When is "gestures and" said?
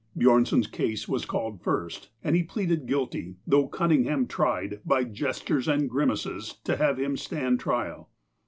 5.03-5.87